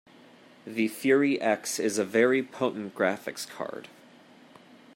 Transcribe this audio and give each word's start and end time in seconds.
The 0.65 0.87
Fury 0.87 1.39
X 1.39 1.77
is 1.77 1.99
a 1.99 2.03
very 2.03 2.41
potent 2.41 2.95
graphics 2.95 3.47
card. 3.47 3.87